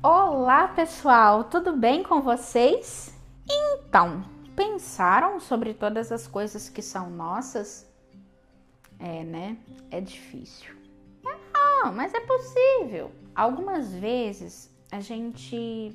[0.00, 3.12] Olá, pessoal, tudo bem com vocês?
[3.50, 4.24] Então,
[4.54, 7.84] pensaram sobre todas as coisas que são nossas?
[8.96, 9.58] É, né?
[9.90, 10.72] É difícil.
[11.52, 13.10] Não, mas é possível.
[13.34, 15.92] Algumas vezes a gente,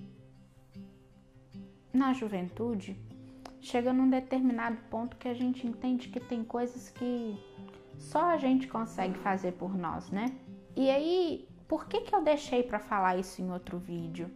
[1.93, 2.99] na juventude,
[3.61, 7.39] chega num determinado ponto que a gente entende que tem coisas que
[7.97, 10.25] só a gente consegue fazer por nós, né?
[10.75, 14.29] E aí, por que, que eu deixei para falar isso em outro vídeo?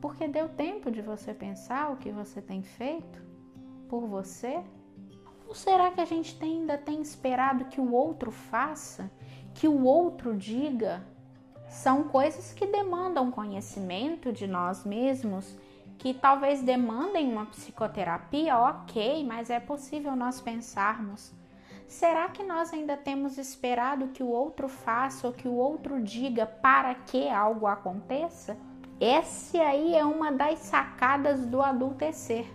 [0.00, 3.22] Porque deu tempo de você pensar o que você tem feito
[3.88, 4.62] por você?
[5.46, 9.10] Ou será que a gente tem, ainda tem esperado que o outro faça,
[9.54, 11.06] que o outro diga?
[11.68, 15.56] São coisas que demandam conhecimento de nós mesmos
[15.98, 21.32] que talvez demandem uma psicoterapia, ok, mas é possível nós pensarmos.
[21.86, 26.46] Será que nós ainda temos esperado que o outro faça ou que o outro diga
[26.46, 28.56] para que algo aconteça?
[29.00, 32.46] Essa aí é uma das sacadas do adultecer.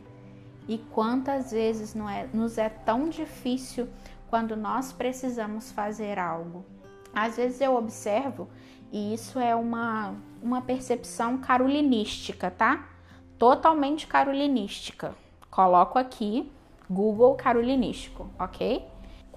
[0.68, 3.88] E quantas vezes não é, nos é tão difícil
[4.30, 6.66] quando nós precisamos fazer algo?
[7.14, 8.50] Às vezes eu observo,
[8.92, 12.98] e isso é uma, uma percepção carolinística, tá?
[13.38, 15.16] totalmente carolinística.
[15.50, 16.52] Coloco aqui
[16.90, 18.86] Google carolinístico, ok?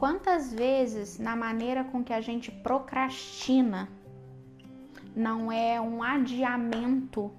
[0.01, 3.87] Quantas vezes na maneira com que a gente procrastina
[5.15, 7.31] não é um adiamento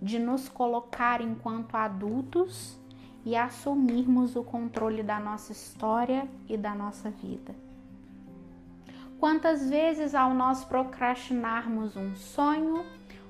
[0.00, 2.80] de nos colocar enquanto adultos
[3.26, 7.54] e assumirmos o controle da nossa história e da nossa vida?
[9.20, 12.86] Quantas vezes ao nós procrastinarmos um sonho,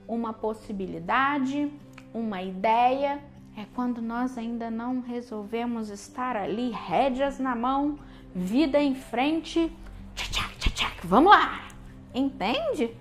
[0.07, 1.73] uma possibilidade,
[2.15, 3.21] uma ideia,
[3.57, 7.99] é quando nós ainda não resolvemos estar ali, rédeas na mão,
[8.35, 9.73] vida em frente,
[10.15, 11.67] tchac, tchac, tchac, vamos lá!
[12.15, 12.95] Entende?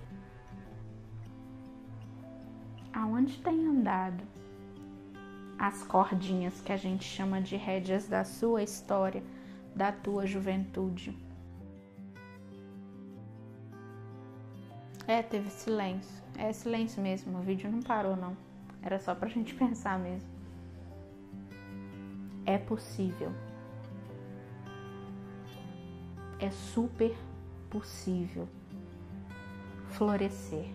[2.92, 4.24] Aonde tem andado
[5.58, 9.22] as cordinhas que a gente chama de rédeas da sua história,
[9.74, 11.14] da tua juventude?
[15.06, 16.24] É, teve silêncio.
[16.38, 18.36] É silêncio mesmo, o vídeo não parou não.
[18.82, 20.35] Era só pra gente pensar mesmo.
[22.46, 23.32] É possível.
[26.38, 27.14] É super
[27.68, 28.48] possível
[29.90, 30.70] florescer.